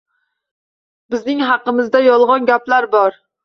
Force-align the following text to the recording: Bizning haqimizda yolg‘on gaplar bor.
Bizning 1.13 1.45
haqimizda 1.51 2.05
yolg‘on 2.09 2.51
gaplar 2.53 2.93
bor. 3.01 3.25